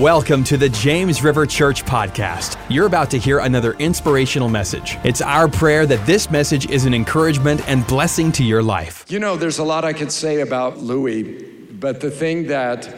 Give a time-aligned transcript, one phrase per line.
[0.00, 2.58] Welcome to the James River Church podcast.
[2.68, 4.98] You're about to hear another inspirational message.
[5.04, 9.04] It's our prayer that this message is an encouragement and blessing to your life.
[9.08, 12.92] You know, there's a lot I could say about Louis, but the thing that,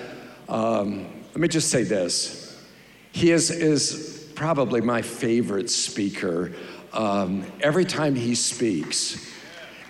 [0.49, 2.65] um, let me just say this.
[3.13, 6.55] He is, is probably my favorite speaker.
[6.95, 9.35] Um, every time he speaks,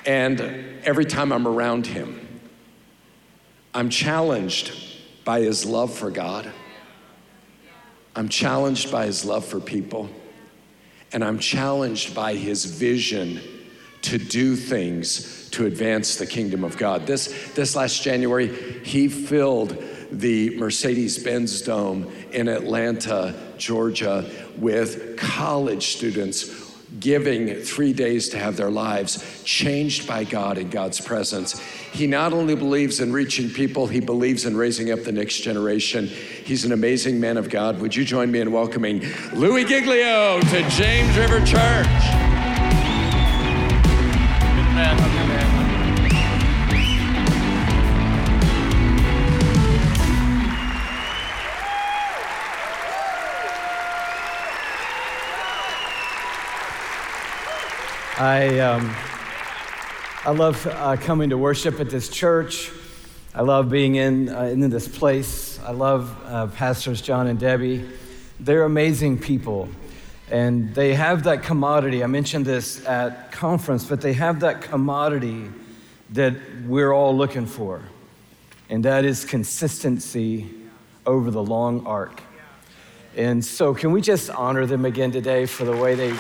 [0.05, 0.41] and
[0.83, 2.41] every time I'm around him,
[3.73, 4.73] I'm challenged
[5.25, 6.51] by his love for God
[8.17, 10.09] I'm challenged by his love for people,
[11.13, 13.41] and I'm challenged by his vision
[14.03, 17.07] to do things to advance the kingdom of God.
[17.07, 18.49] This, this last January,
[18.83, 19.77] he filled
[20.11, 26.66] the Mercedes Benz Dome in Atlanta, Georgia, with college students
[27.01, 31.59] giving three days to have their lives changed by God in God's presence.
[31.93, 36.07] He not only believes in reaching people, he believes in raising up the next generation.
[36.07, 37.81] He's an amazing man of God.
[37.81, 42.37] Would you join me in welcoming Louis Giglio to James River Church?
[58.27, 58.93] I, um,
[60.25, 62.73] I love uh, coming to worship at this church.
[63.33, 65.61] I love being in, uh, in this place.
[65.61, 67.89] I love uh, Pastors John and Debbie.
[68.41, 69.69] They're amazing people.
[70.29, 72.03] And they have that commodity.
[72.03, 75.49] I mentioned this at conference, but they have that commodity
[76.11, 76.35] that
[76.67, 77.81] we're all looking for.
[78.69, 80.53] And that is consistency
[81.07, 82.25] over the long arc.
[83.17, 86.13] And so, can we just honor them again today for the way they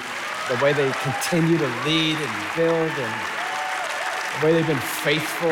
[0.48, 3.20] the way they continue to lead and build and
[4.40, 5.50] the way they've been faithful.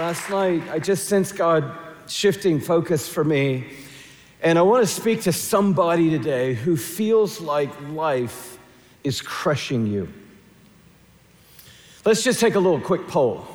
[0.00, 1.76] Last night, I just sensed God
[2.06, 3.64] shifting focus for me.
[4.40, 8.56] And I want to speak to somebody today who feels like life
[9.02, 10.08] is crushing you.
[12.04, 13.46] Let's just take a little quick poll.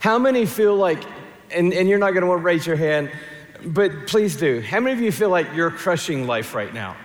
[0.00, 1.02] How many feel like,
[1.50, 3.10] and, and you're not going to want to raise your hand,
[3.64, 4.60] but please do.
[4.60, 6.96] How many of you feel like you're crushing life right now?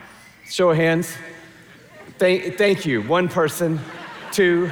[0.50, 1.16] Show of hands.
[2.18, 3.02] Thank, thank you.
[3.02, 3.80] One person,
[4.32, 4.70] two.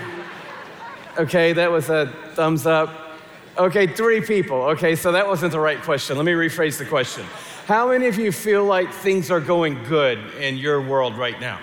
[1.17, 2.89] Okay, that was a thumbs up.
[3.57, 4.57] Okay, three people.
[4.57, 6.17] Okay, so that wasn't the right question.
[6.17, 7.25] Let me rephrase the question.
[7.65, 11.59] How many of you feel like things are going good in your world right now?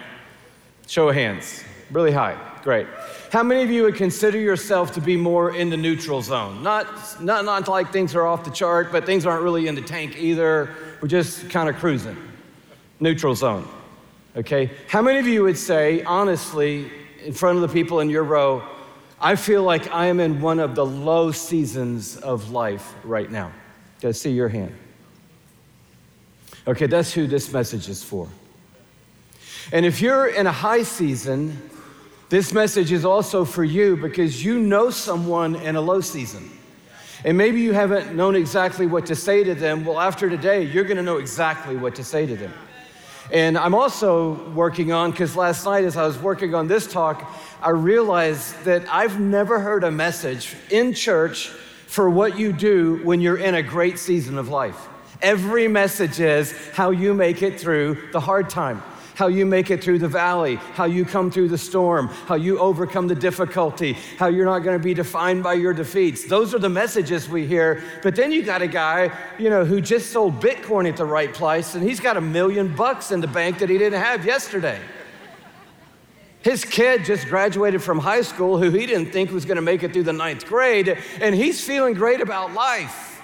[0.87, 1.63] Show of hands.
[1.91, 2.39] Really high.
[2.63, 2.87] Great.
[3.31, 6.65] How many of you would consider yourself to be more in the neutral zone?
[6.65, 9.83] Not, not, not like things are off the chart, but things aren't really in the
[9.83, 10.71] tank either.
[11.01, 12.17] We're just kind of cruising.
[12.99, 13.69] Neutral zone.
[14.37, 14.73] Okay?
[14.89, 16.91] How many of you would say, honestly,
[17.25, 18.65] in front of the people in your row,
[19.21, 23.53] I feel like I am in one of the low seasons of life right now?
[24.01, 24.75] Can I see your hand?
[26.67, 28.29] Okay, that's who this message is for.
[29.71, 31.70] And if you're in a high season,
[32.31, 36.49] this message is also for you because you know someone in a low season.
[37.25, 39.85] And maybe you haven't known exactly what to say to them.
[39.85, 42.53] Well, after today, you're going to know exactly what to say to them.
[43.33, 47.29] And I'm also working on, because last night as I was working on this talk,
[47.63, 51.49] I realized that I've never heard a message in church
[51.89, 54.89] for what you do when you're in a great season of life.
[55.21, 58.85] Every message is how you make it through the hard time
[59.21, 62.59] how you make it through the valley, how you come through the storm, how you
[62.59, 66.25] overcome the difficulty, how you're not going to be defined by your defeats.
[66.25, 67.85] Those are the messages we hear.
[68.03, 71.35] But then you got a guy, you know, who just sold Bitcoin at the right
[71.35, 74.81] price and he's got a million bucks in the bank that he didn't have yesterday.
[76.41, 79.83] His kid just graduated from high school who he didn't think was going to make
[79.83, 83.21] it through the ninth grade, and he's feeling great about life.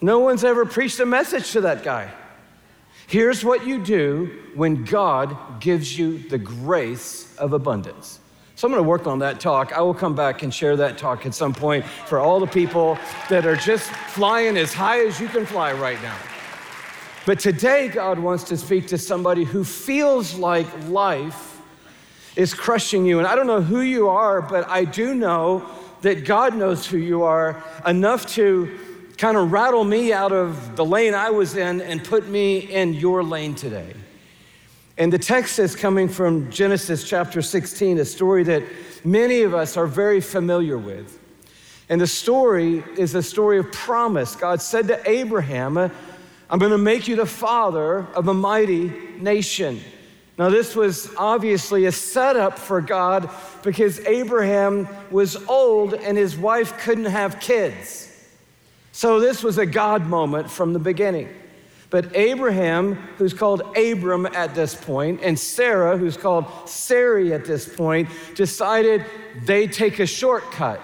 [0.00, 2.10] No one's ever preached a message to that guy.
[3.08, 8.20] Here's what you do when God gives you the grace of abundance.
[8.54, 9.72] So I'm going to work on that talk.
[9.72, 12.98] I will come back and share that talk at some point for all the people
[13.30, 16.18] that are just flying as high as you can fly right now.
[17.24, 21.62] But today, God wants to speak to somebody who feels like life
[22.36, 23.18] is crushing you.
[23.18, 25.66] And I don't know who you are, but I do know
[26.02, 28.78] that God knows who you are enough to
[29.18, 32.94] kind of rattle me out of the lane I was in and put me in
[32.94, 33.92] your lane today.
[34.96, 38.62] And the text is coming from Genesis chapter 16, a story that
[39.04, 41.18] many of us are very familiar with.
[41.88, 44.36] And the story is a story of promise.
[44.36, 48.88] God said to Abraham, I'm going to make you the father of a mighty
[49.18, 49.80] nation.
[50.38, 53.28] Now, this was obviously a setup for God
[53.64, 58.07] because Abraham was old and his wife couldn't have kids.
[58.98, 61.28] So, this was a God moment from the beginning.
[61.88, 67.72] But Abraham, who's called Abram at this point, and Sarah, who's called Sarai at this
[67.72, 69.04] point, decided
[69.44, 70.80] they take a shortcut.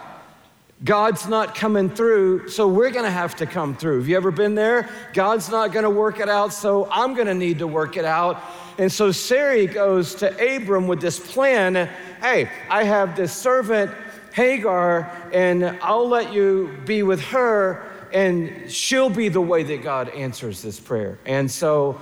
[0.85, 3.99] God's not coming through, so we're gonna have to come through.
[3.99, 4.89] Have you ever been there?
[5.13, 8.41] God's not gonna work it out, so I'm gonna need to work it out.
[8.79, 11.91] And so Sarai goes to Abram with this plan
[12.21, 13.91] hey, I have this servant,
[14.35, 20.09] Hagar, and I'll let you be with her, and she'll be the way that God
[20.11, 21.19] answers this prayer.
[21.27, 22.01] And so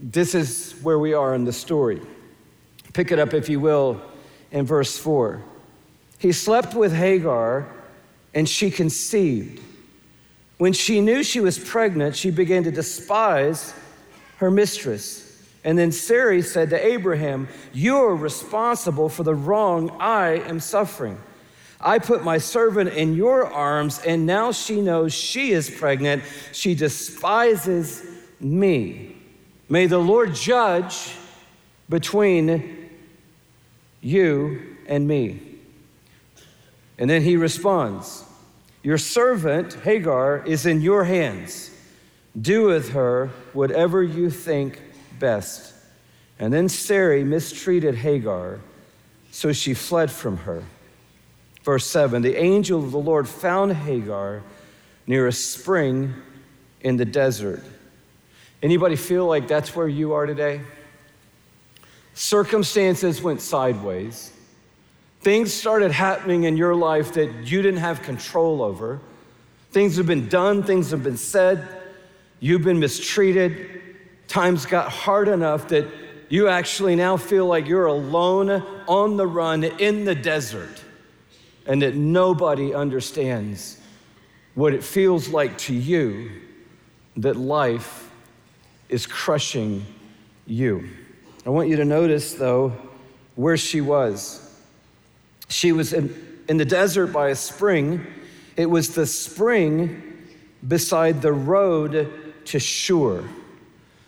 [0.00, 2.00] this is where we are in the story.
[2.94, 4.00] Pick it up, if you will,
[4.50, 5.42] in verse 4.
[6.18, 7.68] He slept with Hagar,
[8.32, 9.62] and she conceived.
[10.56, 13.74] When she knew she was pregnant, she began to despise
[14.38, 15.24] her mistress.
[15.64, 21.18] And then Sarai said to Abraham, You're responsible for the wrong I am suffering.
[21.80, 26.24] I put my servant in your arms, and now she knows she is pregnant.
[26.52, 28.04] She despises
[28.40, 29.16] me.
[29.68, 31.14] May the Lord judge
[31.88, 32.90] between
[34.00, 35.40] you and me.
[36.98, 38.24] And then he responds,
[38.82, 41.70] Your servant, Hagar, is in your hands.
[42.40, 44.82] Do with her whatever you think
[45.18, 45.74] best.
[46.40, 48.60] And then Sarai mistreated Hagar,
[49.30, 50.64] so she fled from her.
[51.68, 54.42] Verse 7 The angel of the Lord found Hagar
[55.06, 56.14] near a spring
[56.80, 57.62] in the desert.
[58.62, 60.62] Anybody feel like that's where you are today?
[62.14, 64.32] Circumstances went sideways.
[65.20, 68.98] Things started happening in your life that you didn't have control over.
[69.70, 71.68] Things have been done, things have been said,
[72.40, 73.82] you've been mistreated.
[74.26, 75.86] Times got hard enough that
[76.30, 80.84] you actually now feel like you're alone on the run in the desert
[81.68, 83.78] and that nobody understands
[84.54, 86.30] what it feels like to you
[87.18, 88.10] that life
[88.88, 89.84] is crushing
[90.46, 90.88] you.
[91.46, 92.72] I want you to notice, though,
[93.36, 94.44] where she was.
[95.48, 98.04] She was in, in the desert by a spring.
[98.56, 100.26] It was the spring
[100.66, 102.10] beside the road
[102.46, 103.24] to Shur.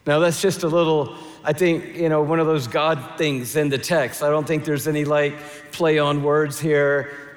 [0.06, 1.14] Now, that's just a little,
[1.44, 4.22] I think, you know, one of those God things in the text.
[4.22, 5.34] I don't think there's any like
[5.72, 7.29] play on words here.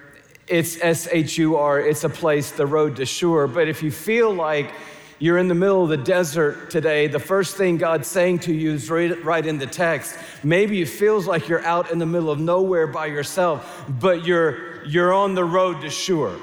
[0.48, 3.48] It's S H U R, it's a place, the road to Shur.
[3.48, 4.72] But if you feel like
[5.20, 8.74] you're in the middle of the desert today, the first thing God's saying to you
[8.74, 10.18] is right, right in the text.
[10.44, 14.84] Maybe it feels like you're out in the middle of nowhere by yourself, but you're,
[14.86, 16.38] you're on the road to Shur.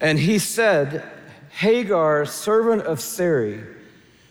[0.00, 1.08] And he said,
[1.50, 3.60] Hagar, servant of Sarai,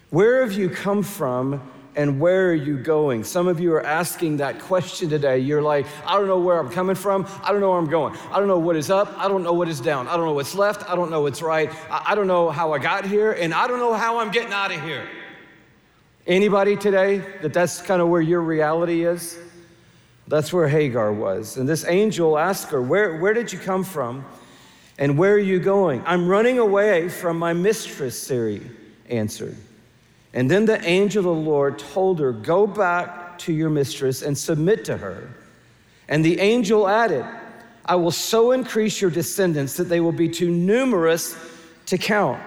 [0.09, 3.23] where have you come from and where are you going?
[3.23, 5.39] Some of you are asking that question today.
[5.39, 7.27] You're like, I don't know where I'm coming from.
[7.43, 8.15] I don't know where I'm going.
[8.31, 9.13] I don't know what is up.
[9.17, 10.07] I don't know what is down.
[10.07, 10.89] I don't know what's left.
[10.89, 11.69] I don't know what's right.
[11.89, 14.71] I don't know how I got here, and I don't know how I'm getting out
[14.71, 15.07] of here.
[16.27, 19.37] Anybody today that that's kind of where your reality is?
[20.27, 21.57] That's where Hagar was.
[21.57, 24.23] And this angel asked her, Where, where did you come from?
[24.97, 26.03] And where are you going?
[26.05, 28.61] I'm running away from my mistress, Sarai
[29.09, 29.57] answered.
[30.33, 34.37] And then the angel of the Lord told her, Go back to your mistress and
[34.37, 35.29] submit to her.
[36.07, 37.25] And the angel added,
[37.85, 41.35] I will so increase your descendants that they will be too numerous
[41.87, 42.41] to count.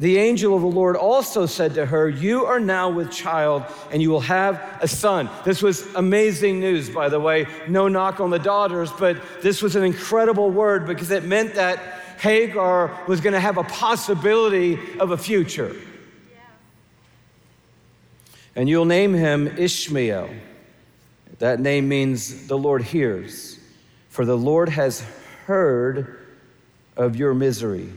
[0.00, 4.02] The angel of the Lord also said to her, You are now with child, and
[4.02, 5.30] you will have a son.
[5.44, 7.46] This was amazing news, by the way.
[7.68, 11.78] No knock on the daughters, but this was an incredible word because it meant that
[12.18, 15.76] Hagar was going to have a possibility of a future
[18.56, 20.30] and you'll name him Ishmael.
[21.38, 23.58] That name means the Lord hears,
[24.08, 25.04] for the Lord has
[25.46, 26.20] heard
[26.96, 27.92] of your misery.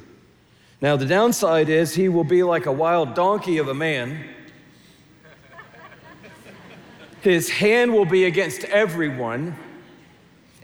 [0.82, 4.28] Now, the downside is he will be like a wild donkey of a man.
[7.22, 9.56] His hand will be against everyone,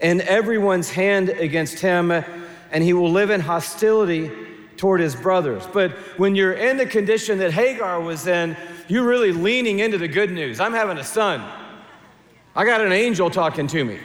[0.00, 4.30] and everyone's hand against him, and he will live in hostility
[4.76, 5.66] toward his brothers.
[5.72, 8.56] But when you're in the condition that Hagar was in,
[8.88, 10.60] you're really leaning into the good news.
[10.60, 11.42] I'm having a son.
[12.56, 13.98] I got an angel talking to me.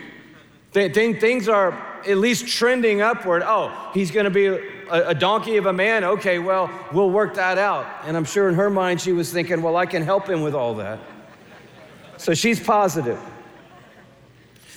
[0.73, 1.71] Th- th- things are
[2.07, 3.43] at least trending upward.
[3.45, 6.03] Oh, he's going to be a, a donkey of a man.
[6.03, 7.85] Okay, well, we'll work that out.
[8.05, 10.55] And I'm sure in her mind, she was thinking, well, I can help him with
[10.55, 10.99] all that.
[12.17, 13.19] So she's positive.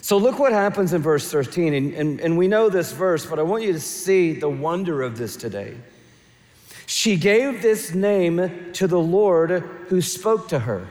[0.03, 1.75] So look what happens in verse 13.
[1.75, 5.01] And, and, and we know this verse, but I want you to see the wonder
[5.01, 5.77] of this today.
[6.87, 10.89] She gave this name to the Lord who spoke to her.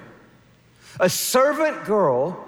[1.02, 2.42] A servant girl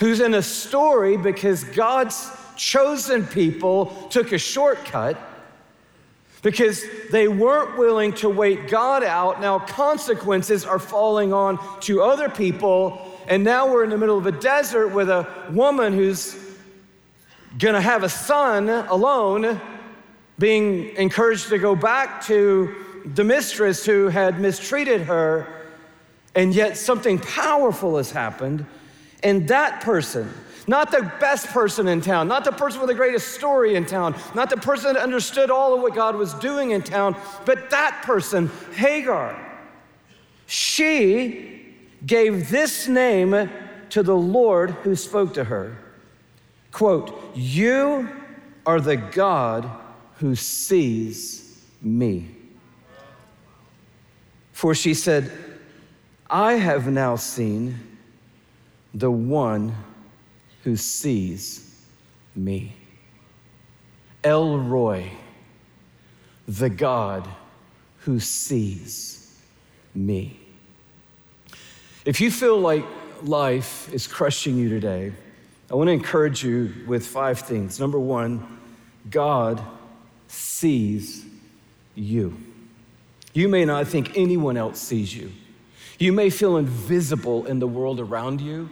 [0.00, 5.16] who's in a story because God's chosen people took a shortcut
[6.42, 9.40] because they weren't willing to wait God out.
[9.40, 14.26] Now, consequences are falling on to other people and now we're in the middle of
[14.26, 16.36] a desert with a woman who's
[17.58, 19.60] gonna have a son alone,
[20.38, 22.74] being encouraged to go back to
[23.14, 25.46] the mistress who had mistreated her.
[26.34, 28.64] And yet something powerful has happened.
[29.22, 30.32] And that person,
[30.66, 34.14] not the best person in town, not the person with the greatest story in town,
[34.34, 38.02] not the person that understood all of what God was doing in town, but that
[38.02, 39.36] person, Hagar,
[40.46, 41.61] she
[42.04, 43.50] gave this name
[43.90, 45.76] to the Lord who spoke to her.
[46.70, 48.08] Quote, You
[48.64, 49.68] are the God
[50.16, 52.28] who sees me.
[54.52, 55.30] For she said,
[56.30, 57.78] I have now seen
[58.94, 59.74] the one
[60.64, 61.84] who sees
[62.34, 62.74] me.
[64.24, 65.10] El Roi,
[66.46, 67.28] the God
[67.98, 69.36] who sees
[69.94, 70.41] me.
[72.04, 72.84] If you feel like
[73.22, 75.12] life is crushing you today,
[75.70, 77.78] I want to encourage you with five things.
[77.78, 78.58] Number one,
[79.08, 79.62] God
[80.26, 81.24] sees
[81.94, 82.36] you.
[83.34, 85.30] You may not think anyone else sees you.
[86.00, 88.68] You may feel invisible in the world around you.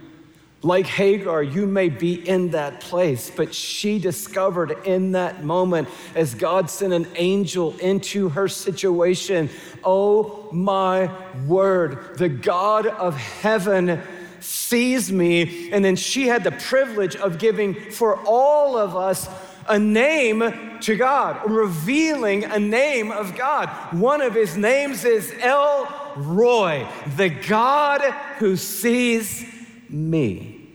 [0.63, 6.35] Like Hagar, you may be in that place, but she discovered in that moment as
[6.35, 9.49] God sent an angel into her situation,
[9.83, 11.11] oh my
[11.47, 14.01] word, the God of heaven
[14.39, 15.71] sees me.
[15.71, 19.29] And then she had the privilege of giving for all of us
[19.67, 23.69] a name to God, revealing a name of God.
[23.93, 28.01] One of his names is El Roi, the God
[28.39, 29.45] who sees
[29.89, 30.67] me.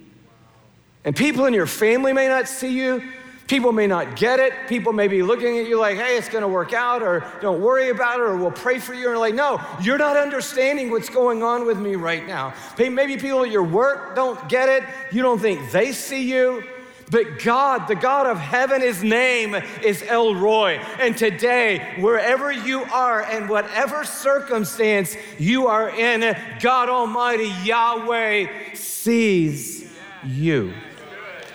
[1.04, 3.02] And people in your family may not see you.
[3.46, 4.52] People may not get it.
[4.68, 7.60] People may be looking at you like, hey, it's going to work out, or don't
[7.60, 9.10] worry about it, or we'll pray for you.
[9.10, 12.54] And like, no, you're not understanding what's going on with me right now.
[12.76, 14.82] Maybe people at your work don't get it.
[15.12, 16.64] You don't think they see you.
[17.08, 20.80] But God, the God of heaven, his name is El Roi.
[20.98, 29.88] And today, wherever you are and whatever circumstance you are in, God Almighty, Yahweh, sees
[30.24, 30.72] you.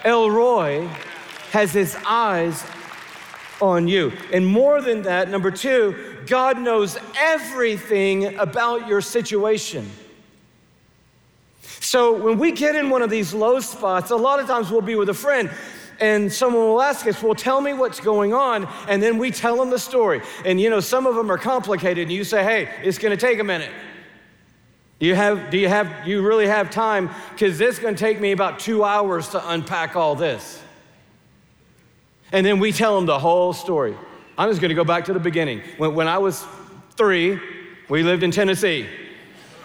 [0.05, 0.89] El Roi
[1.51, 2.63] has his eyes
[3.62, 4.12] on you.
[4.34, 9.89] And more than that, number two, God knows everything about your situation.
[11.62, 14.81] So when we get in one of these low spots, a lot of times we'll
[14.81, 15.50] be with a friend
[16.00, 18.67] and someone will ask us, Well, tell me what's going on.
[18.89, 20.22] And then we tell them the story.
[20.43, 23.39] And you know, some of them are complicated, and you say, Hey, it's gonna take
[23.39, 23.72] a minute.
[25.00, 27.10] Do you have, do you have, you really have time?
[27.31, 30.62] Because this is gonna take me about two hours to unpack all this.
[32.31, 33.95] And then we tell them the whole story.
[34.38, 35.61] I'm just gonna go back to the beginning.
[35.77, 36.45] When, when I was
[36.91, 37.39] three,
[37.89, 38.88] we lived in Tennessee.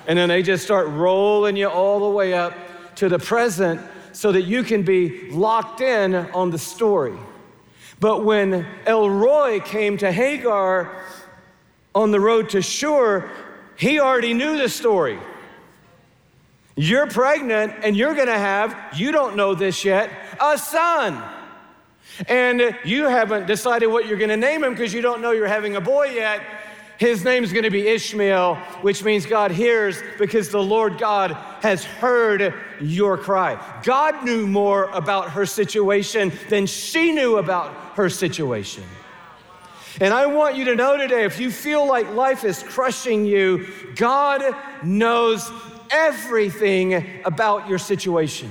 [0.07, 2.55] And then they just start rolling you all the way up
[2.97, 3.81] to the present
[4.13, 7.17] so that you can be locked in on the story.
[8.01, 11.05] But when El Roi came to Hagar
[11.95, 13.31] on the road to Shur,
[13.77, 15.19] he already knew the story.
[16.77, 21.23] You're pregnant and you're gonna have, you don't know this yet, a son.
[22.29, 25.77] And you haven't decided what you're gonna name him because you don't know you're having
[25.77, 26.41] a boy yet.
[26.99, 31.85] His name's going to be Ishmael, which means God hears because the Lord God has
[31.85, 33.61] heard your cry.
[33.83, 38.85] God knew more about her situation than she knew about her situation.
[40.01, 43.67] And I want you to know today if you feel like life is crushing you,
[43.95, 44.43] God
[44.83, 45.51] knows
[45.91, 48.51] everything about your situation.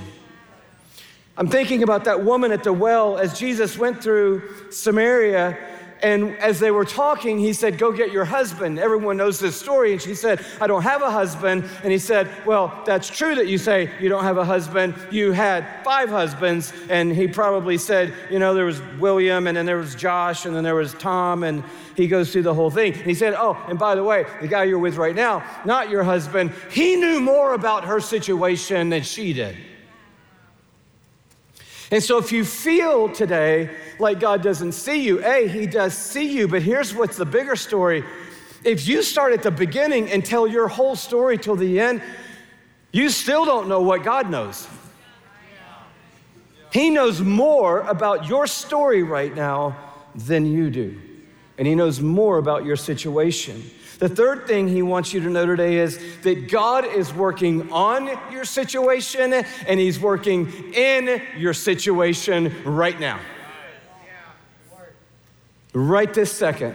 [1.38, 5.58] I'm thinking about that woman at the well as Jesus went through Samaria
[6.02, 8.78] and as they were talking, he said, Go get your husband.
[8.78, 9.92] Everyone knows this story.
[9.92, 11.64] And she said, I don't have a husband.
[11.82, 14.94] And he said, Well, that's true that you say you don't have a husband.
[15.10, 16.72] You had five husbands.
[16.90, 20.54] And he probably said, You know, there was William, and then there was Josh, and
[20.54, 21.44] then there was Tom.
[21.44, 21.64] And
[21.96, 22.92] he goes through the whole thing.
[22.92, 25.88] And he said, Oh, and by the way, the guy you're with right now, not
[25.88, 29.56] your husband, he knew more about her situation than she did.
[31.90, 36.36] And so, if you feel today like God doesn't see you, A, He does see
[36.36, 38.04] you, but here's what's the bigger story.
[38.64, 42.02] If you start at the beginning and tell your whole story till the end,
[42.90, 44.66] you still don't know what God knows.
[46.72, 49.76] He knows more about your story right now
[50.14, 51.00] than you do.
[51.58, 53.62] And He knows more about your situation.
[53.98, 58.10] The third thing He wants you to know today is that God is working on
[58.30, 63.20] your situation and He's working in your situation right now.
[65.72, 66.74] Right this second.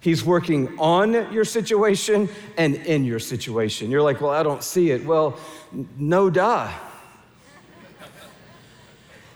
[0.00, 3.90] He's working on your situation and in your situation.
[3.90, 5.06] You're like, well, I don't see it.
[5.06, 5.38] Well,
[5.96, 6.70] no duh.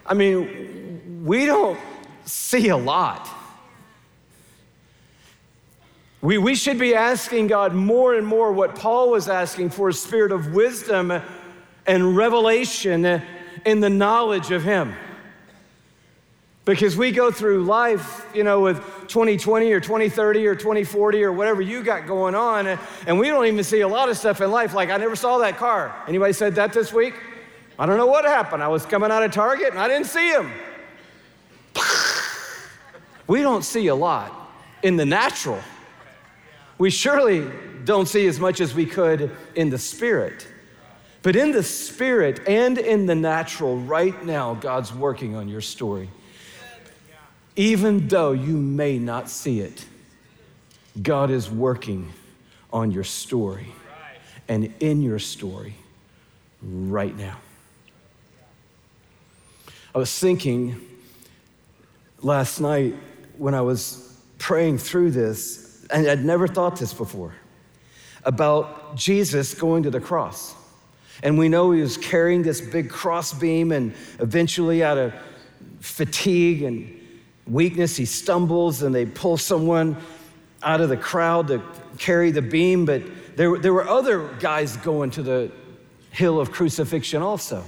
[0.05, 1.79] I mean, we don't
[2.25, 3.29] see a lot.
[6.21, 9.93] We, we should be asking God more and more what Paul was asking for a
[9.93, 11.13] spirit of wisdom
[11.87, 13.23] and revelation
[13.65, 14.95] in the knowledge of Him.
[16.65, 21.63] Because we go through life, you know, with 2020 or 2030 or 2040 or whatever
[21.63, 22.67] you got going on,
[23.07, 24.75] and we don't even see a lot of stuff in life.
[24.75, 25.95] Like, I never saw that car.
[26.09, 27.15] Anybody said that this week?
[27.79, 28.65] I don't know what happened.
[28.65, 30.51] I was coming out of Target and I didn't see him.
[33.27, 34.33] We don't see a lot
[34.83, 35.61] in the natural.
[36.79, 37.51] We surely
[37.85, 40.47] don't see as much as we could in the spirit.
[41.23, 46.09] But in the spirit and in the natural, right now, God's working on your story
[47.57, 49.85] even though you may not see it,
[51.03, 52.13] God is working
[52.73, 53.73] on your story
[54.47, 55.75] and in your story
[56.63, 57.39] right now.
[59.95, 60.79] I was thinking
[62.23, 62.95] last night
[63.39, 67.35] when I was praying through this, and I'd never thought this before,
[68.25, 70.55] about Jesus going to the cross.
[71.23, 75.15] And we know he was carrying this big cross beam, and eventually, out of
[75.81, 77.01] fatigue and
[77.47, 79.97] weakness, he stumbles and they pull someone
[80.63, 81.63] out of the crowd to
[81.99, 82.85] carry the beam.
[82.85, 83.03] But
[83.37, 85.53] there, there were other guys going to the
[86.11, 87.65] hill of crucifixion also.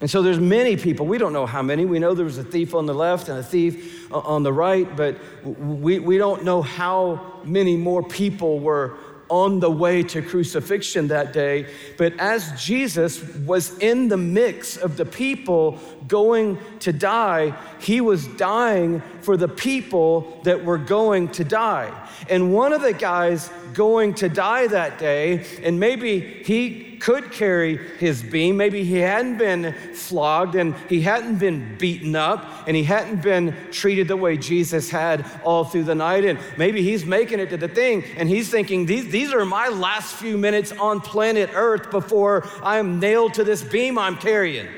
[0.00, 1.06] And so there's many people.
[1.06, 1.84] We don't know how many.
[1.84, 4.52] We know there was a thief on the left and a thief uh, on the
[4.52, 8.96] right, but we, we don't know how many more people were
[9.28, 11.66] on the way to crucifixion that day.
[11.96, 18.26] But as Jesus was in the mix of the people going to die, he was
[18.26, 22.08] dying for the people that were going to die.
[22.28, 27.78] And one of the guys going to die that day, and maybe he could carry
[27.98, 28.56] his beam.
[28.56, 33.56] Maybe he hadn't been flogged and he hadn't been beaten up and he hadn't been
[33.72, 36.24] treated the way Jesus had all through the night.
[36.24, 39.68] And maybe he's making it to the thing and he's thinking, these, these are my
[39.68, 44.68] last few minutes on planet Earth before I'm nailed to this beam I'm carrying.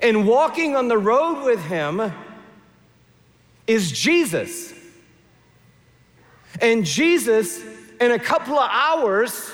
[0.00, 2.12] And walking on the road with him
[3.66, 4.72] is Jesus.
[6.60, 7.62] And Jesus,
[8.00, 9.50] in a couple of hours,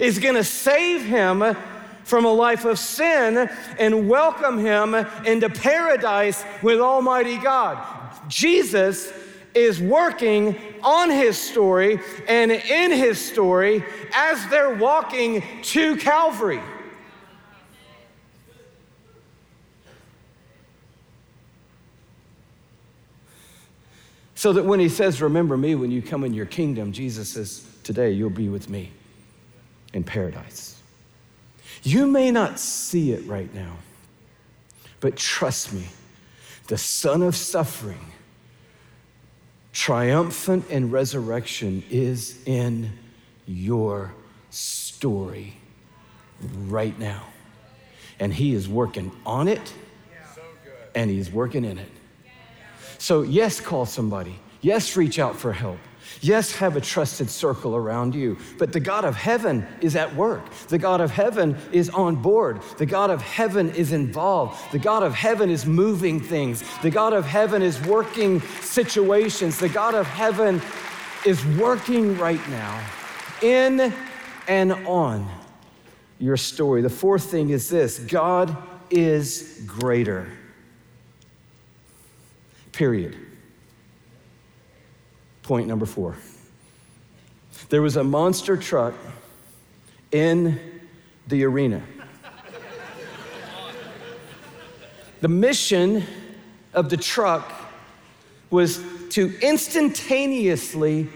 [0.00, 1.56] is going to save him
[2.04, 7.78] from a life of sin and welcome him into paradise with Almighty God.
[8.28, 9.12] Jesus
[9.54, 16.60] is working on his story and in his story as they're walking to Calvary.
[24.34, 27.64] So that when he says, Remember me when you come in your kingdom, Jesus says,
[27.82, 28.92] Today you'll be with me
[29.92, 30.80] in paradise.
[31.82, 33.76] You may not see it right now,
[35.00, 35.86] but trust me,
[36.68, 38.12] the Son of Suffering,
[39.72, 42.92] triumphant in resurrection, is in
[43.46, 44.14] your
[44.50, 45.56] story
[46.66, 47.24] right now.
[48.20, 49.72] And He is working on it,
[50.94, 51.90] and He's working in it.
[52.98, 54.38] So, yes, call somebody.
[54.60, 55.78] Yes, reach out for help.
[56.20, 60.48] Yes, have a trusted circle around you, but the God of heaven is at work.
[60.68, 62.60] The God of heaven is on board.
[62.78, 64.72] The God of heaven is involved.
[64.72, 66.62] The God of heaven is moving things.
[66.82, 69.58] The God of heaven is working situations.
[69.58, 70.60] The God of heaven
[71.24, 72.84] is working right now
[73.42, 73.92] in
[74.48, 75.28] and on
[76.18, 76.82] your story.
[76.82, 78.56] The fourth thing is this God
[78.90, 80.28] is greater.
[82.72, 83.16] Period.
[85.42, 86.16] Point number four.
[87.68, 88.94] There was a monster truck
[90.10, 90.60] in
[91.26, 91.82] the arena.
[95.20, 96.04] The mission
[96.74, 97.50] of the truck
[98.50, 101.08] was to instantaneously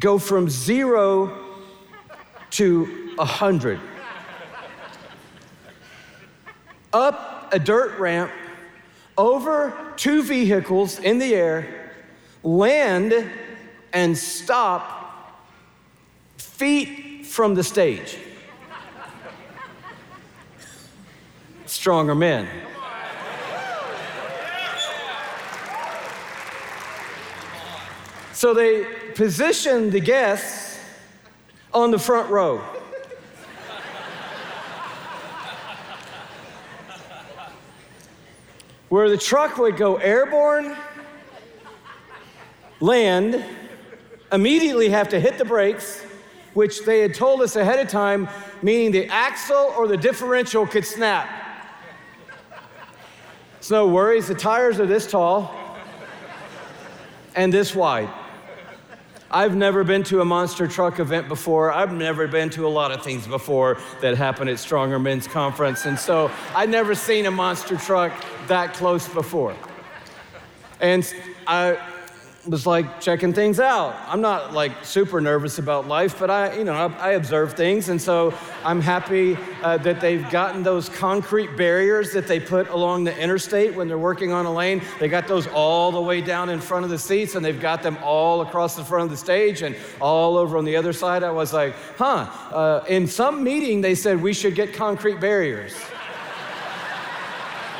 [0.00, 1.46] go from zero
[2.50, 3.80] to a hundred.
[6.92, 8.30] Up a dirt ramp
[9.16, 11.77] over two vehicles in the air,
[12.42, 13.30] land,
[13.92, 15.40] and stop
[16.36, 18.18] feet from the stage.
[21.68, 22.48] stronger men.
[28.32, 30.78] So they positioned the guests
[31.72, 32.58] on the front row.
[38.88, 40.76] Where the truck would go airborne,
[42.80, 43.44] land,
[44.32, 46.02] immediately have to hit the brakes,
[46.54, 48.28] which they had told us ahead of time,
[48.62, 51.28] meaning the axle or the differential could snap.
[53.58, 55.54] It's no worries, the tires are this tall
[57.34, 58.08] and this wide.
[59.30, 61.70] I've never been to a monster truck event before.
[61.70, 65.84] I've never been to a lot of things before that happen at Stronger Men's Conference.
[65.84, 68.12] And so I'd never seen a monster truck
[68.46, 69.54] that close before.
[70.80, 71.06] And
[71.46, 71.78] I,
[72.48, 73.94] was like checking things out.
[74.06, 77.88] I'm not like super nervous about life, but I, you know, I, I observe things,
[77.88, 78.32] and so
[78.64, 83.74] I'm happy uh, that they've gotten those concrete barriers that they put along the interstate
[83.74, 84.80] when they're working on a lane.
[84.98, 87.82] They got those all the way down in front of the seats, and they've got
[87.82, 91.22] them all across the front of the stage and all over on the other side.
[91.22, 92.26] I was like, huh.
[92.50, 95.74] Uh, in some meeting, they said we should get concrete barriers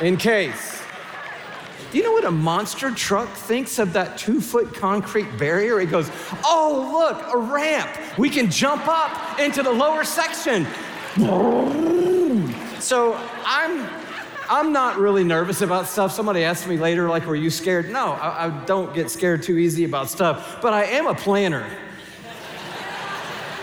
[0.01, 0.78] in case.
[1.91, 5.79] Do you know what a monster truck thinks of that two foot concrete barrier?
[5.79, 6.11] It goes,
[6.45, 7.89] oh, look, a ramp.
[8.17, 10.67] We can jump up into the lower section.
[12.79, 13.89] So I'm.
[14.51, 16.11] I'm not really nervous about stuff.
[16.11, 17.91] Somebody asked me later, like, were you scared?
[17.91, 21.69] No, I, I don't get scared too easy about stuff, but I am a planner.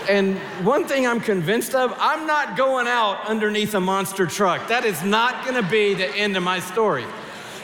[0.08, 4.68] And one thing I'm convinced of, I'm not going out underneath a monster truck.
[4.68, 7.04] That is not gonna be the end of my story.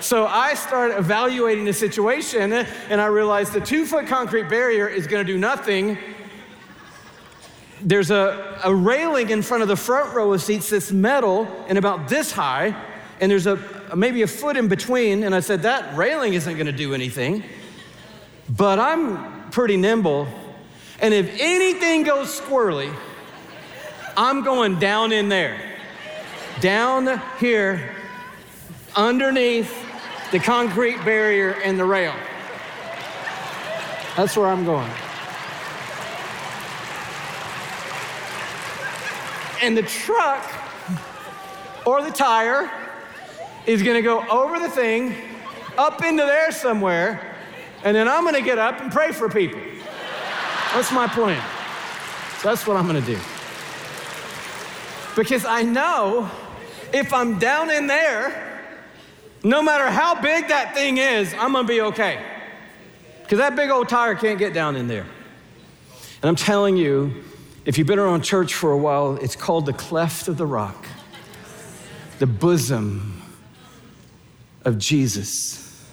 [0.02, 5.06] So I started evaluating the situation and I realized the two foot concrete barrier is
[5.06, 5.96] going to do nothing.
[7.80, 11.78] There's a, a railing in front of the front row of seats that's metal and
[11.78, 12.74] about this high,
[13.20, 13.56] and there's a
[13.94, 15.22] maybe a foot in between.
[15.22, 17.44] And I said, That railing isn't going to do anything.
[18.48, 20.26] But I'm pretty nimble.
[20.98, 22.92] And if anything goes squirrely,
[24.16, 25.60] I'm going down in there,
[26.60, 27.94] down here,
[28.96, 29.91] underneath
[30.32, 32.14] the concrete barrier and the rail.
[34.16, 34.90] That's where I'm going.
[39.62, 40.50] And the truck
[41.86, 42.70] or the tire
[43.66, 45.14] is going to go over the thing,
[45.76, 47.36] up into there somewhere,
[47.84, 49.60] and then I'm going to get up and pray for people.
[50.74, 51.42] That's my plan.
[52.38, 53.18] So that's what I'm going to do.
[55.14, 56.30] Because I know
[56.94, 58.51] if I'm down in there,
[59.44, 62.24] no matter how big that thing is, I'm gonna be okay.
[63.22, 65.06] Because that big old tire can't get down in there.
[66.22, 67.24] And I'm telling you,
[67.64, 70.86] if you've been around church for a while, it's called the cleft of the rock,
[72.18, 73.22] the bosom
[74.64, 75.86] of Jesus.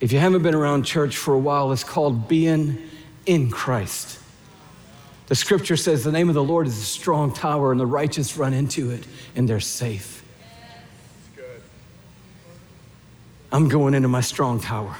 [0.00, 2.88] If you haven't been around church for a while, it's called being
[3.26, 4.18] in Christ.
[5.26, 8.36] The scripture says the name of the Lord is a strong tower, and the righteous
[8.36, 10.23] run into it, and they're safe.
[13.54, 14.96] I'm going into my strong tower.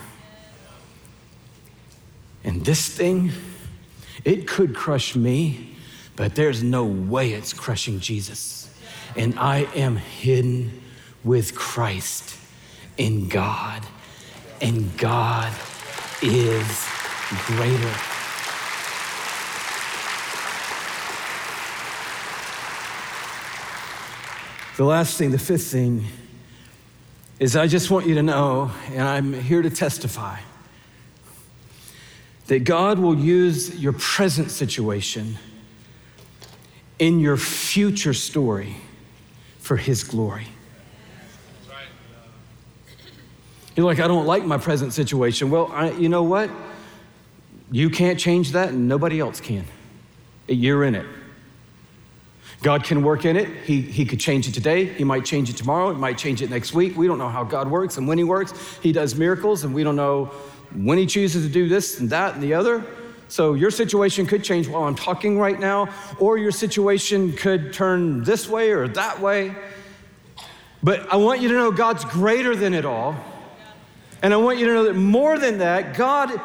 [2.45, 3.33] And this thing,
[4.25, 5.75] it could crush me,
[6.15, 8.73] but there's no way it's crushing Jesus.
[9.17, 10.85] And I am hidden
[11.25, 12.39] with Christ
[12.97, 13.83] in God,
[14.61, 15.53] and God
[16.23, 16.87] is
[17.47, 17.95] greater.
[24.77, 26.05] The last thing, the fifth thing,
[27.39, 30.39] is I just want you to know, and I'm here to testify,
[32.47, 35.37] that God will use your present situation
[36.99, 38.77] in your future story
[39.59, 40.47] for His glory.
[43.77, 45.51] You're like, I don't like my present situation.
[45.51, 46.49] Well, I, you know what?
[47.73, 49.65] You can't change that, and nobody else can.
[50.47, 51.07] You're in it.
[52.65, 53.47] God can work in it.
[53.65, 54.87] He, he could change it today.
[54.87, 55.93] He might change it tomorrow.
[55.93, 56.97] He might change it next week.
[56.97, 58.55] We don't know how God works and when He works.
[58.83, 60.31] He does miracles, and we don't know
[60.75, 62.83] when He chooses to do this and that and the other.
[63.29, 68.25] So your situation could change while I'm talking right now, or your situation could turn
[68.25, 69.55] this way or that way.
[70.83, 73.15] But I want you to know God's greater than it all.
[74.23, 76.41] And I want you to know that more than that, God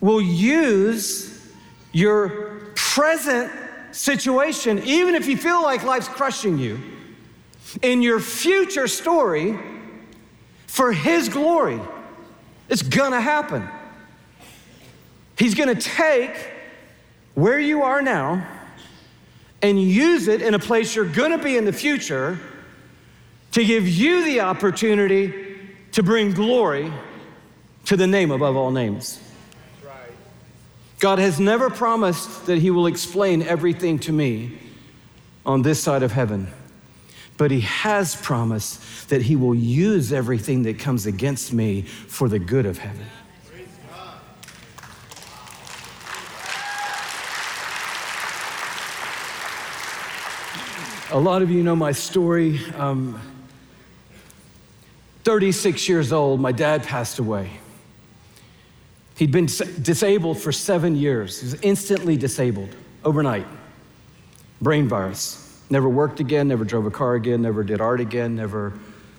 [0.00, 1.50] will use
[1.90, 3.50] your present
[3.96, 6.78] situation, even if you feel like life's crushing you,
[7.82, 9.58] in your future story
[10.66, 11.80] for His glory.
[12.68, 13.68] It's gonna happen.
[15.38, 16.32] He's gonna take
[17.34, 18.46] where you are now
[19.62, 22.38] and use it in a place you're gonna be in the future
[23.52, 25.32] to give you the opportunity
[25.92, 26.92] to bring glory
[27.86, 29.20] to the name above all names.
[30.98, 34.58] God has never promised that He will explain everything to me
[35.44, 36.48] on this side of heaven,
[37.36, 42.38] but He has promised that He will use everything that comes against me for the
[42.38, 43.06] good of heaven.
[51.12, 52.58] A lot of you know my story.
[52.74, 53.20] Um,
[55.22, 57.50] 36 years old, my dad passed away.
[59.16, 61.40] He'd been disabled for seven years.
[61.40, 62.68] He was instantly disabled
[63.04, 63.46] overnight.
[64.60, 65.42] Brain virus.
[65.70, 68.74] Never worked again, never drove a car again, never did art again, never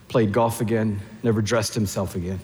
[0.08, 2.40] played golf again, never dressed himself again.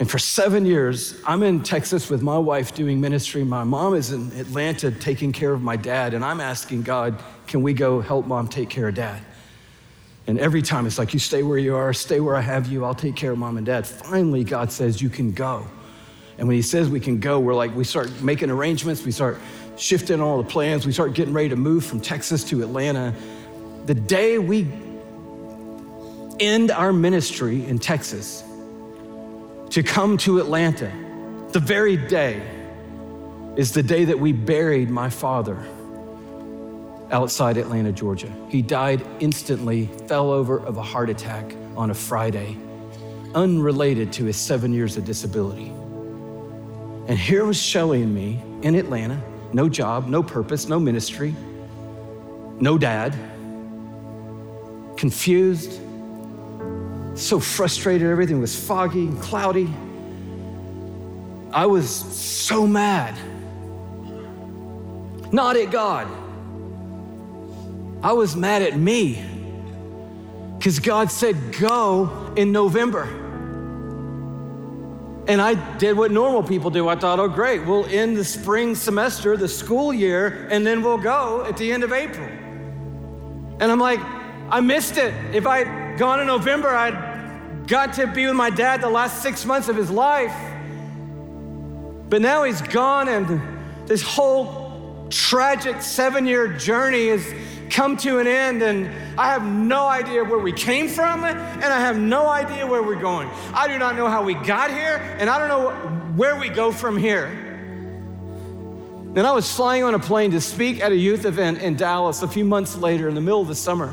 [0.00, 3.44] And for seven years, I'm in Texas with my wife doing ministry.
[3.44, 6.14] My mom is in Atlanta taking care of my dad.
[6.14, 9.22] And I'm asking God, can we go help mom take care of dad?
[10.26, 12.84] And every time it's like, you stay where you are, stay where I have you,
[12.84, 13.86] I'll take care of mom and dad.
[13.86, 15.64] Finally, God says, you can go.
[16.38, 19.38] And when he says we can go, we're like, we start making arrangements, we start
[19.76, 23.14] shifting all the plans, we start getting ready to move from Texas to Atlanta.
[23.86, 24.66] The day we
[26.40, 28.42] end our ministry in Texas
[29.70, 30.92] to come to Atlanta,
[31.52, 32.42] the very day
[33.56, 35.56] is the day that we buried my father
[37.10, 38.32] outside Atlanta, Georgia.
[38.48, 42.56] He died instantly, fell over of a heart attack on a Friday,
[43.34, 45.72] unrelated to his seven years of disability.
[47.06, 49.20] And here was and me in Atlanta,
[49.52, 51.34] no job, no purpose, no ministry,
[52.58, 53.14] no dad,
[54.96, 55.80] confused,
[57.14, 59.72] so frustrated, everything was foggy and cloudy.
[61.52, 63.14] I was so mad.
[65.32, 66.08] Not at God.
[68.02, 69.24] I was mad at me
[70.58, 73.23] because God said, Go in November.
[75.26, 76.88] And I did what normal people do.
[76.88, 80.98] I thought, oh, great, we'll end the spring semester, the school year, and then we'll
[80.98, 82.26] go at the end of April.
[82.26, 84.00] And I'm like,
[84.50, 85.14] I missed it.
[85.34, 89.46] If I'd gone in November, I'd got to be with my dad the last six
[89.46, 90.34] months of his life.
[92.10, 97.34] But now he's gone, and this whole tragic seven year journey is
[97.74, 98.86] come to an end, and
[99.18, 103.00] I have no idea where we came from, and I have no idea where we're
[103.00, 103.28] going.
[103.52, 105.70] I do not know how we got here, and I don't know
[106.14, 107.26] where we go from here.
[109.16, 112.22] And I was flying on a plane to speak at a youth event in Dallas
[112.22, 113.92] a few months later in the middle of the summer.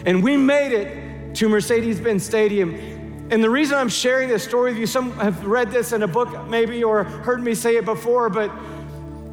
[0.07, 2.73] And we made it to Mercedes Benz Stadium.
[3.29, 6.07] And the reason I'm sharing this story with you, some have read this in a
[6.07, 8.49] book maybe or heard me say it before, but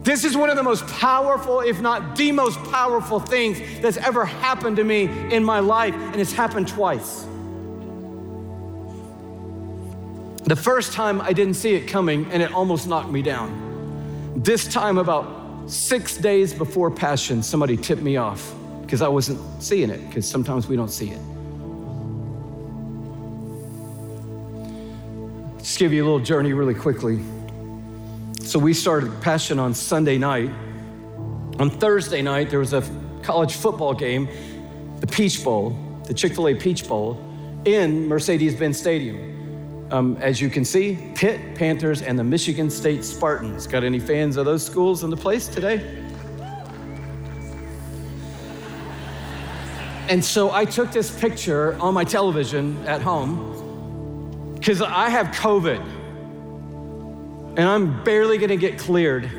[0.03, 4.27] this is one of the most powerful, if not the most powerful things that's ever
[4.27, 7.25] happened to me in my life, and it's happened twice.
[10.45, 13.63] The first time I didn't see it coming and it almost knocked me down.
[14.37, 18.55] This time, about Six days before Passion, somebody tipped me off
[18.94, 21.18] because I wasn't seeing it, because sometimes we don't see it.
[25.59, 27.18] Just give you a little journey really quickly.
[28.38, 30.48] So we started Passion on Sunday night.
[31.59, 32.85] On Thursday night, there was a
[33.24, 34.28] college football game,
[35.00, 35.76] the Peach Bowl,
[36.07, 37.18] the Chick fil A Peach Bowl,
[37.64, 39.88] in Mercedes Benz Stadium.
[39.90, 43.66] Um, as you can see, Pitt Panthers and the Michigan State Spartans.
[43.66, 46.04] Got any fans of those schools in the place today?
[50.09, 55.81] And so I took this picture on my television at home because I have COVID
[57.57, 59.31] and I'm barely gonna get cleared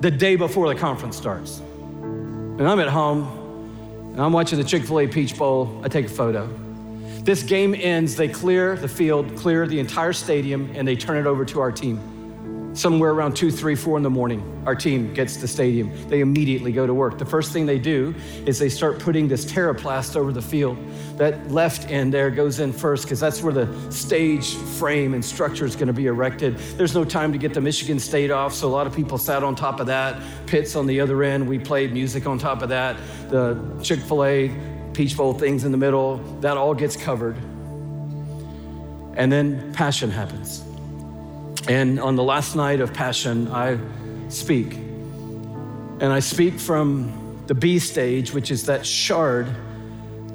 [0.00, 1.58] the day before the conference starts.
[1.58, 5.80] And I'm at home and I'm watching the Chick fil A Peach Bowl.
[5.84, 6.48] I take a photo.
[7.22, 11.26] This game ends, they clear the field, clear the entire stadium, and they turn it
[11.26, 12.15] over to our team
[12.76, 15.90] somewhere around 2, 3, 4 in the morning, our team gets to the stadium.
[16.08, 17.18] They immediately go to work.
[17.18, 20.76] The first thing they do is they start putting this Terraplas over the field.
[21.16, 25.64] That left end there goes in first because that's where the stage frame and structure
[25.64, 26.58] is going to be erected.
[26.76, 29.42] There's no time to get the Michigan State off, so a lot of people sat
[29.42, 30.20] on top of that.
[30.46, 31.48] Pits on the other end.
[31.48, 32.96] We played music on top of that.
[33.30, 34.54] The Chick fil A
[34.92, 36.18] Peach Bowl things in the middle.
[36.40, 37.36] That all gets covered.
[39.16, 40.65] And then passion happens.
[41.68, 43.78] And on the last night of Passion, I
[44.28, 44.74] speak.
[44.74, 49.48] And I speak from the B stage, which is that shard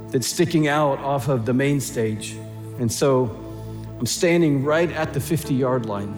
[0.10, 2.36] that's sticking out off of the main stage.
[2.80, 3.30] And so
[3.98, 6.18] I'm standing right at the 50 yard line.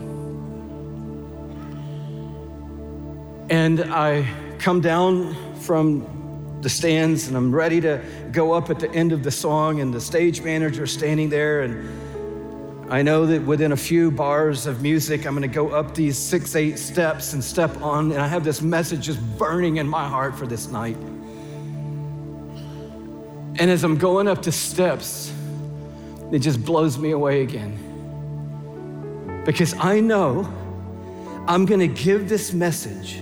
[3.49, 6.07] And I come down from
[6.61, 9.93] the stands and I'm ready to go up at the end of the song, and
[9.93, 12.02] the stage manager standing there and
[12.89, 16.17] I know that within a few bars of music, I'm going to go up these
[16.17, 20.07] six, eight steps and step on, and I have this message just burning in my
[20.07, 20.97] heart for this night.
[23.55, 25.33] And as I'm going up the steps,
[26.31, 27.79] it just blows me away again.
[29.45, 30.41] Because I know
[31.47, 33.21] I'm going to give this message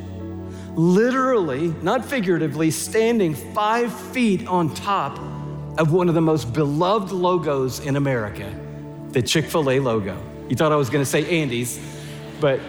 [0.74, 5.19] literally, not figuratively, standing five feet on top
[5.78, 8.61] of one of the most beloved logos in America
[9.12, 10.17] the Chick fil A logo.
[10.50, 11.80] You thought I was gonna say Andy's,
[12.39, 12.60] but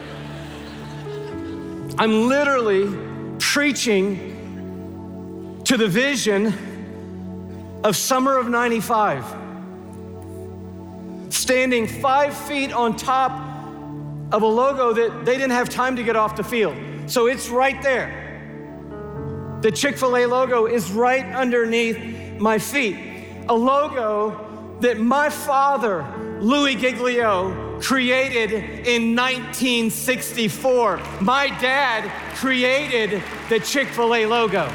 [1.99, 2.91] I'm literally
[3.39, 4.31] preaching
[5.65, 6.55] to the vision
[7.85, 9.25] of summer of 95.
[11.29, 13.33] Standing five feet on top
[14.33, 16.77] of a logo that they didn't have time to get off the field.
[17.07, 18.19] So it's right there.
[19.61, 22.97] The Chick fil A logo is right underneath my feet.
[23.49, 26.03] A logo that my father
[26.43, 31.01] Louie Giglio created in 1964.
[31.21, 34.67] My dad created the Chick fil A logo.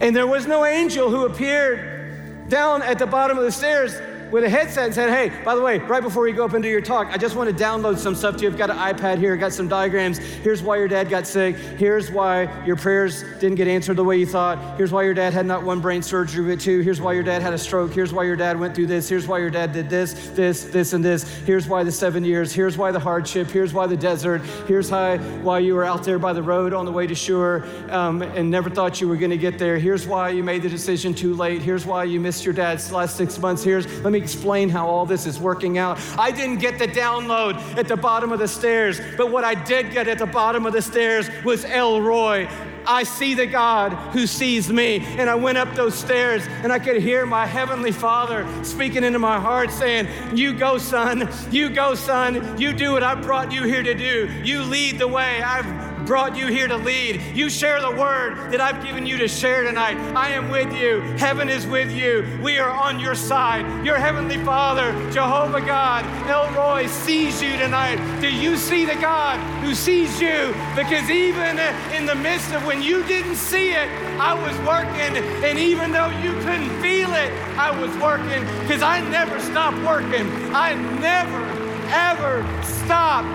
[0.00, 3.94] And there was no angel who appeared down at the bottom of the stairs
[4.30, 6.62] with a headset and said, Hey, by the way, right before you go up and
[6.62, 8.48] do your talk, I just want to download some stuff to you.
[8.48, 10.18] I've got an iPad here, got some diagrams.
[10.18, 11.56] Here's why your dad got sick.
[11.56, 14.76] Here's why your prayers didn't get answered the way you thought.
[14.76, 16.80] Here's why your dad had not one brain surgery, but two.
[16.80, 17.92] Here's why your dad had a stroke.
[17.92, 19.08] Here's why your dad went through this.
[19.08, 21.24] Here's why your dad did this, this, this, and this.
[21.40, 22.52] Here's why the seven years.
[22.52, 23.48] Here's why the hardship.
[23.50, 24.42] Here's why the desert.
[24.66, 27.64] Here's how, why you were out there by the road on the way to Shur
[27.90, 29.78] um, and never thought you were going to get there.
[29.78, 31.62] Here's why you made the decision too late.
[31.62, 33.62] Here's why you missed your dad's last six months.
[33.62, 35.98] Here's, let me explain how all this is working out.
[36.18, 39.92] I didn't get the download at the bottom of the stairs, but what I did
[39.92, 42.48] get at the bottom of the stairs was El Roi.
[42.86, 45.04] I see the God who sees me.
[45.18, 49.18] And I went up those stairs and I could hear my heavenly Father speaking into
[49.18, 51.28] my heart saying, You go, son.
[51.50, 52.58] You go, son.
[52.58, 54.30] You do what I brought you here to do.
[54.44, 55.42] You lead the way.
[55.42, 55.66] I've
[56.06, 57.20] brought you here to lead.
[57.34, 59.98] You share the word that I've given you to share tonight.
[60.14, 61.00] I am with you.
[61.18, 62.38] Heaven is with you.
[62.42, 63.84] We are on your side.
[63.84, 67.96] Your heavenly Father, Jehovah God, El Roi, sees you tonight.
[68.20, 70.54] Do you see the God who sees you?
[70.76, 71.58] Because even
[71.92, 73.88] in the midst of when you didn't see it,
[74.20, 75.16] I was working.
[75.44, 80.26] And even though you couldn't feel it, I was working because I never stopped working.
[80.54, 81.42] I never,
[81.90, 83.28] ever stopped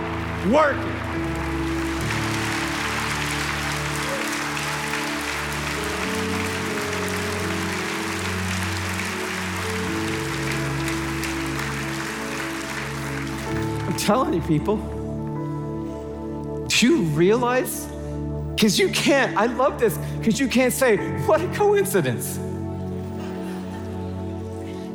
[0.50, 0.91] working.
[14.02, 14.78] Telling you, people.
[16.68, 17.86] Do you realize?
[18.56, 22.40] Because you can't, I love this, because you can't say, what a coincidence.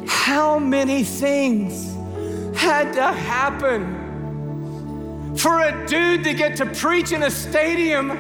[0.08, 1.94] How many things
[2.56, 4.04] had to happen
[5.36, 8.10] for a dude to get to preach in a stadium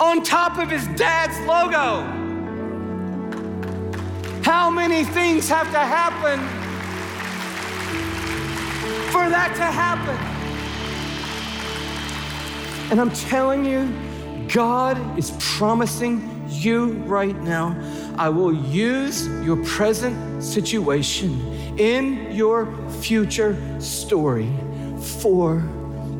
[0.00, 2.02] on top of his dad's logo?
[4.42, 6.65] How many things have to happen
[9.06, 10.16] for that to happen.
[12.90, 13.92] And I'm telling you,
[14.48, 17.76] God is promising you right now,
[18.16, 21.40] I will use your present situation
[21.78, 24.50] in your future story
[25.20, 25.56] for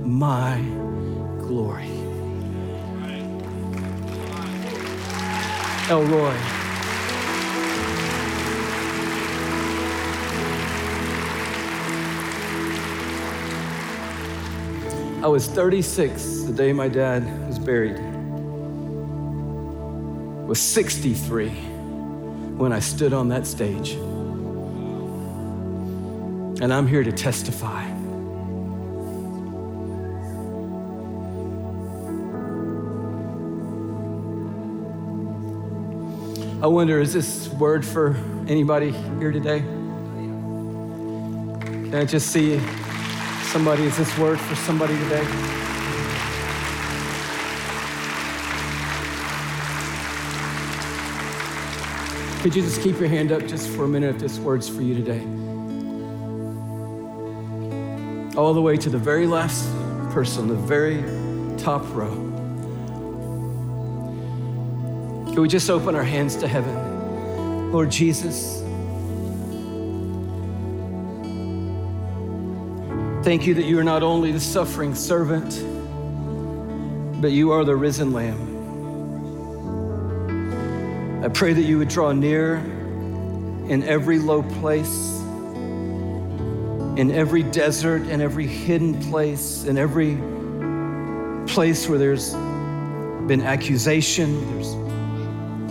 [0.05, 0.61] my
[1.39, 1.91] glory.
[5.89, 6.66] El Roi.
[15.27, 17.97] I was 36 the day my dad was buried.
[17.97, 18.01] I
[20.47, 23.95] was 63 when I stood on that stage.
[26.63, 27.83] And I'm here to testify.
[36.63, 38.15] I wonder, is this word for
[38.47, 39.59] anybody here today?
[41.59, 42.61] Can I just see
[43.57, 43.85] somebody?
[43.85, 45.25] Is this word for somebody today?
[52.43, 54.83] Could you just keep your hand up just for a minute if this word's for
[54.83, 55.23] you today?
[58.37, 59.65] All the way to the very last
[60.13, 61.03] person, the very
[61.57, 62.13] top row.
[65.33, 67.73] Can we just open our hands to heaven?
[67.73, 68.61] Lord Jesus,
[73.27, 75.51] thank you that you are not only the suffering servant,
[77.21, 78.55] but you are the risen Lamb.
[81.25, 82.55] I pray that you would draw near
[83.69, 85.19] in every low place,
[86.97, 90.19] in every desert, in every hidden place, in every
[91.53, 92.33] place where there's
[93.27, 94.73] been accusation, there's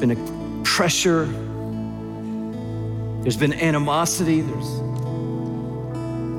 [0.02, 1.24] been pressure,
[3.24, 4.82] there's been animosity, there's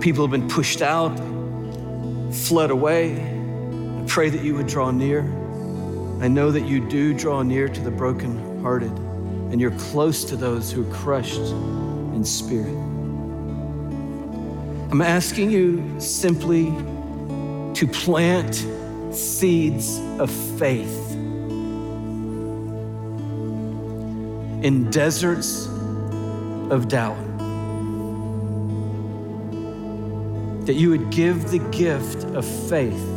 [0.00, 1.16] people have been pushed out,
[2.32, 3.14] fled away.
[3.20, 5.22] I pray that you would draw near.
[6.20, 10.72] I know that you do draw near to the brokenhearted, and you're close to those
[10.72, 12.74] who are crushed in spirit.
[14.90, 16.66] I'm asking you simply
[17.74, 18.54] to plant
[19.14, 21.12] seeds of faith
[24.62, 25.66] in deserts
[26.70, 27.25] of doubt.
[30.66, 33.16] That you would give the gift of faith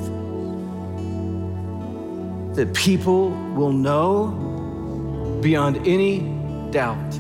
[2.56, 6.20] that people will know beyond any
[6.72, 7.20] doubt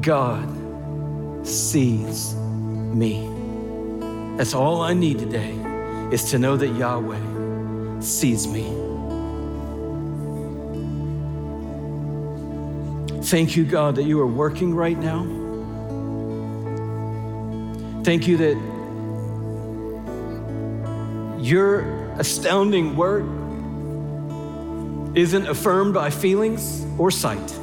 [0.00, 0.48] God
[1.46, 3.28] sees me.
[4.38, 5.50] That's all I need today
[6.10, 8.64] is to know that Yahweh sees me.
[13.24, 15.47] Thank you, God, that you are working right now.
[18.04, 18.56] Thank you that
[21.40, 21.80] your
[22.18, 23.26] astounding word
[25.16, 27.58] isn't affirmed by feelings or sight.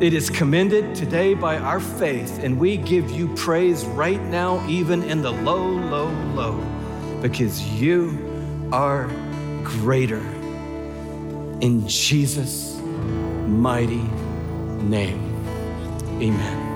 [0.00, 5.02] It is commended today by our faith, and we give you praise right now, even
[5.02, 6.56] in the low, low, low,
[7.20, 9.08] because you are
[9.62, 10.22] greater.
[11.60, 12.80] In Jesus'
[13.46, 14.02] mighty
[14.82, 15.20] name,
[16.22, 16.69] amen.